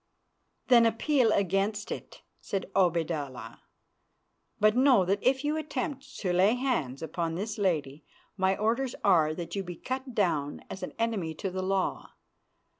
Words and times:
"Then 0.65 0.87
appeal 0.87 1.31
against 1.31 1.91
it," 1.91 2.23
said 2.39 2.71
Obaidallah, 2.75 3.59
"but 4.59 4.75
know 4.75 5.05
that 5.05 5.21
if 5.21 5.43
you 5.45 5.57
attempt 5.57 6.17
to 6.21 6.33
lay 6.33 6.55
hands 6.55 7.03
upon 7.03 7.35
this 7.35 7.59
lady, 7.59 8.03
my 8.35 8.57
orders 8.57 8.95
are 9.03 9.35
that 9.35 9.55
you 9.55 9.63
be 9.63 9.75
cut 9.75 10.15
down 10.15 10.63
as 10.71 10.81
an 10.81 10.93
enemy 10.97 11.35
to 11.35 11.51
the 11.51 11.61
law. 11.61 12.13